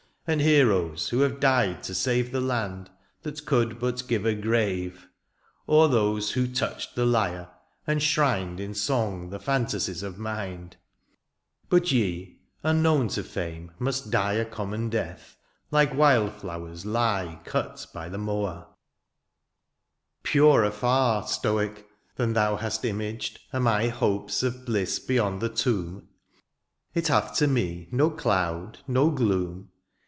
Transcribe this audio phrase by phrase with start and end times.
[0.27, 2.91] 89 ^^ And heroes who have died to save ^^ The land
[3.23, 5.13] that could but give a grave;'^
[5.65, 7.49] Or those who touched the Ijre
[7.87, 10.77] and shrined ^^ In song the fantasies of mind;"
[11.71, 15.37] But ye, unknown to fame, must die ^^ A common death,
[15.71, 18.65] like wild flowers lie ^^ Cut by the mower/' ^^
[20.21, 25.41] Purer far, ^^ Stoic, than thou hast imaged, are ^^ My hopes of bliss beyond
[25.41, 26.09] the tomb;"
[26.93, 29.69] It hath to me no cloud, no gloom.